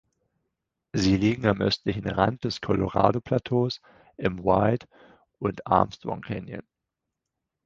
Sie 0.93 1.15
liegen 1.15 1.45
am 1.45 1.61
östlichen 1.61 2.09
Rand 2.09 2.43
des 2.43 2.59
Colorado-Plateaus 2.59 3.81
im 4.17 4.43
White 4.43 4.87
und 5.37 5.67
Armstrong 5.67 6.21
Canyon. 6.21 6.63